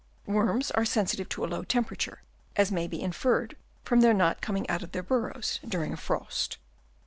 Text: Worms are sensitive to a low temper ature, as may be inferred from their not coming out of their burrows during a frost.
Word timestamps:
Worms 0.25 0.71
are 0.71 0.83
sensitive 0.83 1.29
to 1.29 1.45
a 1.45 1.45
low 1.45 1.61
temper 1.61 1.93
ature, 1.95 2.17
as 2.55 2.71
may 2.71 2.87
be 2.87 3.03
inferred 3.03 3.55
from 3.85 4.01
their 4.01 4.15
not 4.15 4.41
coming 4.41 4.67
out 4.67 4.81
of 4.81 4.93
their 4.93 5.03
burrows 5.03 5.59
during 5.63 5.93
a 5.93 5.95
frost. 5.97 6.57